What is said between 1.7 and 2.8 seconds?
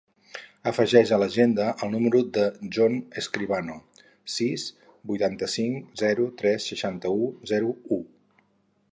el número del